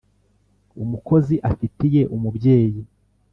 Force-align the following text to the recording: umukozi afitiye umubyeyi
umukozi 0.83 1.35
afitiye 1.51 2.01
umubyeyi 2.15 2.81